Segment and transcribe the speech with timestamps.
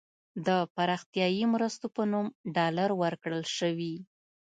[0.47, 3.95] د پراختیايي مرستو په نوم ډالر ورکړل شوي.